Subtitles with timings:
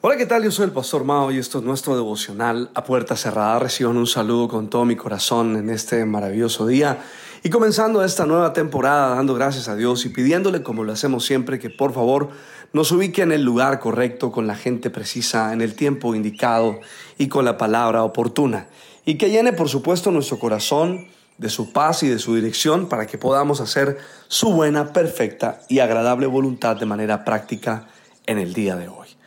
[0.00, 0.44] Hola, ¿qué tal?
[0.44, 3.58] Yo soy el Pastor Mao y esto es nuestro devocional a puerta cerrada.
[3.58, 7.02] Reciban un saludo con todo mi corazón en este maravilloso día
[7.42, 11.58] y comenzando esta nueva temporada dando gracias a Dios y pidiéndole como lo hacemos siempre
[11.58, 12.28] que por favor
[12.72, 16.78] nos ubique en el lugar correcto con la gente precisa, en el tiempo indicado
[17.18, 18.68] y con la palabra oportuna
[19.04, 21.08] y que llene por supuesto nuestro corazón
[21.38, 25.80] de su paz y de su dirección para que podamos hacer su buena, perfecta y
[25.80, 27.88] agradable voluntad de manera práctica
[28.26, 29.17] en el día de hoy.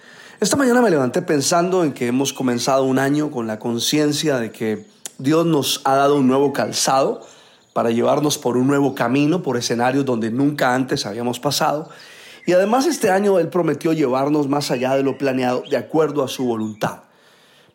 [0.41, 4.51] Esta mañana me levanté pensando en que hemos comenzado un año con la conciencia de
[4.51, 4.87] que
[5.19, 7.21] Dios nos ha dado un nuevo calzado
[7.73, 11.91] para llevarnos por un nuevo camino, por escenarios donde nunca antes habíamos pasado.
[12.47, 16.27] Y además este año Él prometió llevarnos más allá de lo planeado, de acuerdo a
[16.27, 17.03] su voluntad.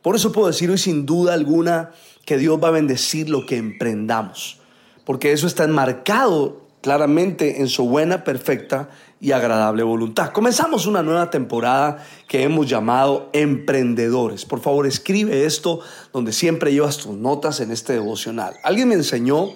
[0.02, 1.92] Por eso puedo decir hoy sin duda alguna
[2.24, 4.58] que Dios va a bendecir lo que emprendamos,
[5.04, 10.30] porque eso está enmarcado claramente en su buena, perfecta y agradable voluntad.
[10.30, 14.44] Comenzamos una nueva temporada que hemos llamado Emprendedores.
[14.44, 15.80] Por favor, escribe esto
[16.12, 18.54] donde siempre llevas tus notas en este devocional.
[18.62, 19.48] Alguien me enseñó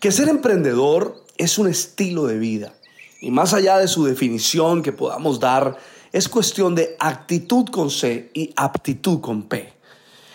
[0.00, 2.72] que ser emprendedor es un estilo de vida.
[3.20, 5.76] Y más allá de su definición que podamos dar,
[6.12, 9.72] es cuestión de actitud con C y aptitud con P.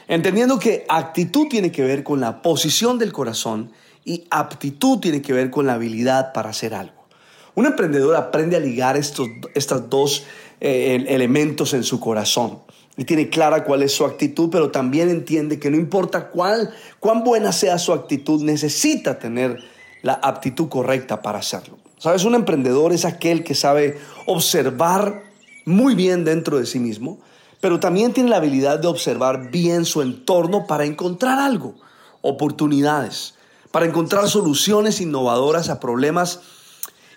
[0.09, 3.72] Entendiendo que actitud tiene que ver con la posición del corazón
[4.05, 7.05] y aptitud tiene que ver con la habilidad para hacer algo.
[7.55, 10.23] Un emprendedor aprende a ligar estos estos dos
[10.61, 12.59] eh, elementos en su corazón
[13.00, 17.23] y tiene clara cuál es su actitud, pero también entiende que no importa cuál, cuán
[17.23, 19.58] buena sea su actitud, necesita tener
[20.02, 21.77] la aptitud correcta para hacerlo.
[21.97, 22.25] ¿Sabes?
[22.25, 25.23] Un emprendedor es aquel que sabe observar
[25.64, 27.20] muy bien dentro de sí mismo,
[27.61, 31.76] pero también tiene la habilidad de observar bien su entorno para encontrar algo,
[32.21, 33.36] oportunidades,
[33.71, 36.41] para encontrar soluciones innovadoras a problemas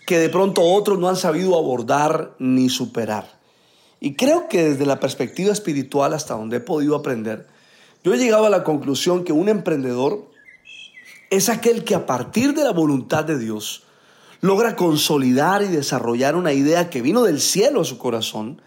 [0.06, 3.38] que de pronto otros no han sabido abordar ni superar.
[4.00, 7.46] Y creo que desde la perspectiva espiritual hasta donde he podido aprender,
[8.02, 10.28] yo he llegado a la conclusión que un emprendedor
[11.30, 13.84] es aquel que a partir de la voluntad de Dios
[14.40, 18.60] logra consolidar y desarrollar una idea que vino del cielo a su corazón,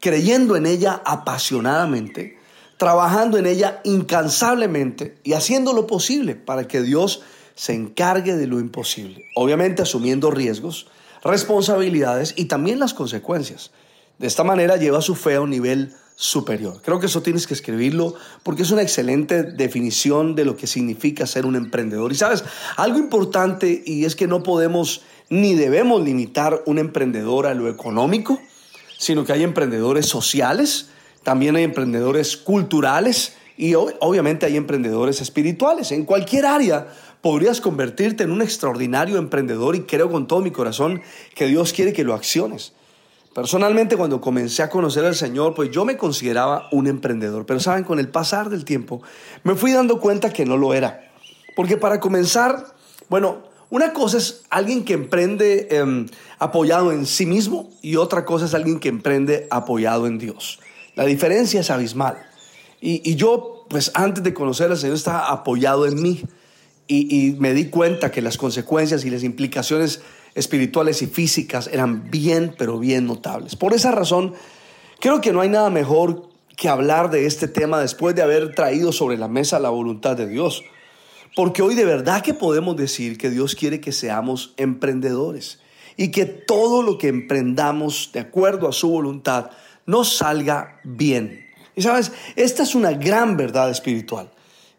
[0.00, 2.37] creyendo en ella apasionadamente,
[2.78, 7.22] trabajando en ella incansablemente y haciendo lo posible para que Dios
[7.54, 10.86] se encargue de lo imposible, obviamente asumiendo riesgos,
[11.22, 13.72] responsabilidades y también las consecuencias.
[14.18, 16.80] De esta manera lleva su fe a un nivel superior.
[16.82, 21.26] Creo que eso tienes que escribirlo porque es una excelente definición de lo que significa
[21.26, 22.12] ser un emprendedor.
[22.12, 22.44] Y sabes,
[22.76, 28.40] algo importante y es que no podemos ni debemos limitar un emprendedor a lo económico,
[28.98, 30.88] sino que hay emprendedores sociales,
[31.28, 35.92] también hay emprendedores culturales y obviamente hay emprendedores espirituales.
[35.92, 36.86] En cualquier área
[37.20, 41.02] podrías convertirte en un extraordinario emprendedor y creo con todo mi corazón
[41.34, 42.72] que Dios quiere que lo acciones.
[43.34, 47.84] Personalmente cuando comencé a conocer al Señor, pues yo me consideraba un emprendedor, pero saben,
[47.84, 49.02] con el pasar del tiempo
[49.42, 51.12] me fui dando cuenta que no lo era.
[51.54, 52.74] Porque para comenzar,
[53.10, 56.06] bueno, una cosa es alguien que emprende em,
[56.38, 60.60] apoyado en sí mismo y otra cosa es alguien que emprende apoyado en Dios.
[60.98, 62.18] La diferencia es abismal.
[62.80, 66.24] Y, y yo, pues antes de conocer al Señor, estaba apoyado en mí
[66.88, 70.00] y, me di cuenta que las consecuencias y las implicaciones
[70.34, 73.54] espirituales y físicas eran bien, pero bien notables.
[73.54, 74.34] Por esa razón,
[74.98, 78.90] creo que no hay nada mejor que hablar de este tema después de haber traído
[78.90, 80.64] sobre la mesa la voluntad de Dios.
[81.36, 85.60] Porque hoy de verdad que podemos decir que Dios quiere que seamos emprendedores
[85.96, 89.50] y que todo lo que emprendamos de acuerdo a su voluntad
[89.88, 91.48] nos salga bien.
[91.74, 94.30] Y sabes, esta es una gran verdad espiritual.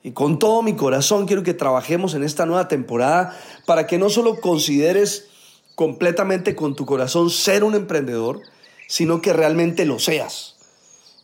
[0.04, 4.10] Y con todo mi corazón quiero que trabajemos en esta nueva temporada para que no
[4.10, 5.28] solo consideres
[5.74, 8.42] completamente con tu corazón ser un emprendedor,
[8.88, 10.56] sino que realmente lo seas.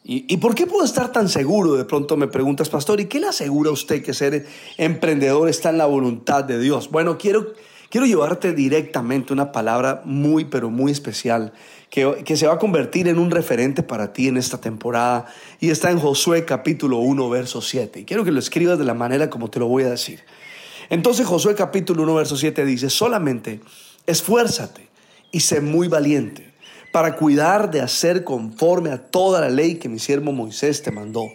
[0.07, 1.73] ¿Y, por qué puedo estar tan seguro?
[1.73, 4.45] De pronto me preguntas, pastor, ¿y qué le asegura a usted que ser
[4.77, 6.91] emprendedor está en la voluntad de Dios?
[6.91, 7.53] Bueno, quiero,
[7.89, 11.53] quiero llevarte directamente una palabra muy, pero muy especial
[11.89, 15.27] que, se va a convertir en un referente para ti en esta temporada
[15.59, 18.01] y está en Josué capítulo 1, verso 7.
[18.01, 20.21] Y quiero que lo escribas de la manera como te lo voy a decir.
[20.89, 23.61] Entonces Josué capítulo 1, verso 7 dice, solamente
[24.05, 24.89] esfuérzate
[25.31, 26.53] y sé muy valiente
[26.91, 31.27] para cuidar de hacer conforme a toda la ley que mi siervo Moisés te mandó.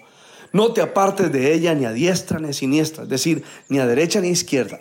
[0.52, 3.86] No te apartes de ella ni a diestra ni a siniestra, es decir, ni a
[3.86, 4.80] derecha ni a izquierda,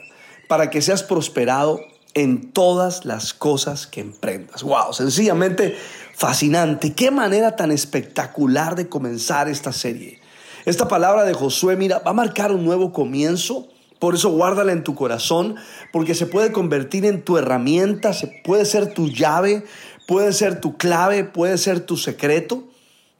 [0.50, 1.80] para que seas prosperado
[2.16, 4.63] en todas las cosas que emprendas.
[4.63, 5.78] Wow, sencillamente
[6.16, 6.94] fascinante.
[6.94, 10.19] Qué manera tan espectacular de comenzar esta serie.
[10.66, 13.68] Esta palabra de Josué, mira, va a marcar un nuevo comienzo.
[14.00, 15.56] Por eso guárdala en tu corazón,
[15.92, 19.66] porque se puede convertir en tu herramienta, se puede ser tu llave,
[20.07, 22.63] puede ser tu clave, puede ser tu secreto.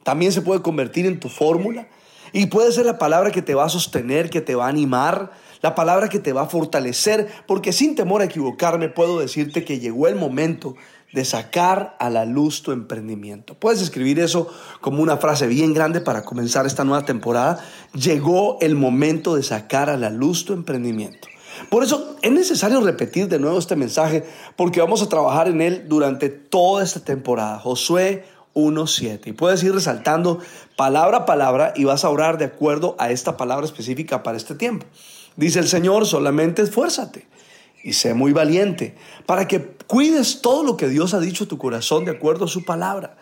[0.02, 1.86] También se puede convertir en tu fórmula.
[2.32, 5.32] Y puede ser la palabra que te va a sostener, que te va a animar,
[5.62, 9.78] la palabra que te va a fortalecer, porque sin temor a equivocarme puedo decirte que
[9.78, 10.74] llegó el momento
[11.12, 13.54] de sacar a la luz tu emprendimiento.
[13.54, 14.48] Puedes escribir eso
[14.80, 17.58] como una frase bien grande para comenzar esta nueva temporada.
[17.94, 21.28] Llegó el momento de sacar a la luz tu emprendimiento.
[21.68, 24.24] Por eso es necesario repetir de nuevo este mensaje
[24.56, 27.58] porque vamos a trabajar en él durante toda esta temporada.
[27.58, 28.24] Josué
[28.54, 29.28] 1.7.
[29.28, 30.40] Y puedes ir resaltando
[30.76, 34.54] palabra a palabra y vas a orar de acuerdo a esta palabra específica para este
[34.54, 34.86] tiempo.
[35.36, 37.26] Dice el Señor, solamente esfuérzate
[37.82, 38.94] y sé muy valiente
[39.26, 42.48] para que cuides todo lo que Dios ha dicho a tu corazón de acuerdo a
[42.48, 43.16] su palabra.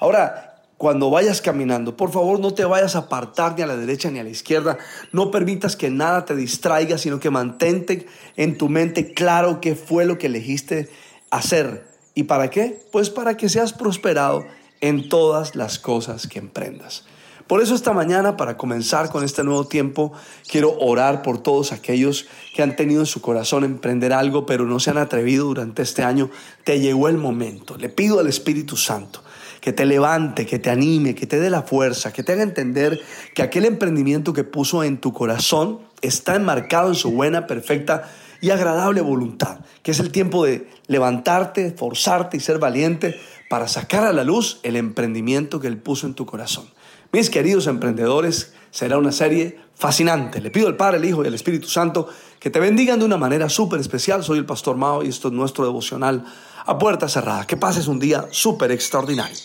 [0.00, 4.10] Ahora, cuando vayas caminando, por favor no te vayas a apartar ni a la derecha
[4.10, 4.76] ni a la izquierda.
[5.12, 8.06] No permitas que nada te distraiga, sino que mantente
[8.36, 10.90] en tu mente claro qué fue lo que elegiste
[11.30, 11.86] hacer.
[12.14, 12.80] ¿Y para qué?
[12.92, 14.44] Pues para que seas prosperado
[14.84, 17.04] en todas las cosas que emprendas.
[17.46, 20.12] Por eso esta mañana, para comenzar con este nuevo tiempo,
[20.46, 24.78] quiero orar por todos aquellos que han tenido en su corazón emprender algo, pero no
[24.80, 26.28] se han atrevido durante este año.
[26.64, 27.78] Te llegó el momento.
[27.78, 29.22] Le pido al Espíritu Santo
[29.62, 33.00] que te levante, que te anime, que te dé la fuerza, que te haga entender
[33.34, 38.10] que aquel emprendimiento que puso en tu corazón está enmarcado en su buena, perfecta
[38.44, 43.18] y agradable voluntad, que es el tiempo de levantarte, forzarte y ser valiente
[43.48, 46.66] para sacar a la luz el emprendimiento que Él puso en tu corazón.
[47.10, 50.42] Mis queridos emprendedores, será una serie fascinante.
[50.42, 52.06] Le pido al Padre, el Hijo y el Espíritu Santo
[52.38, 54.22] que te bendigan de una manera súper especial.
[54.22, 56.26] Soy el Pastor Mao y esto es nuestro devocional
[56.66, 57.46] a puerta cerrada.
[57.46, 59.38] Que pases un día súper extraordinario.